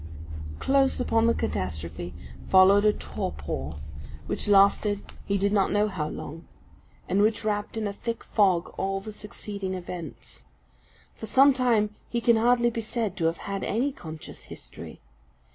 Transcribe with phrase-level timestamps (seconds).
[0.57, 2.11] Close upon the catastrophe
[2.49, 3.73] followed a torpor,
[4.25, 6.47] which lasted he did not know how long,
[7.07, 10.45] and which wrapped in a thick fog all the succeeding events.
[11.13, 15.01] For some time he can hardly be said to have had any conscious history.